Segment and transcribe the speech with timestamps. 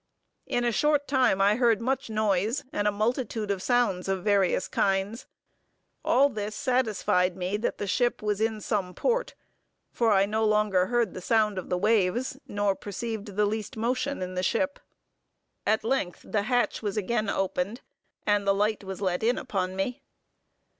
[0.47, 4.67] In a short time I heard much noise, and a multitude of sounds of various
[4.67, 5.27] kinds.
[6.03, 9.35] All this satisfied me that the ship was in some port;
[9.91, 14.23] for I no longer heard the sound of the waves, nor perceived the least motion
[14.23, 14.79] in the ship.
[15.67, 17.81] At length the hatch was again opened,
[18.25, 20.01] and the light was let in upon me.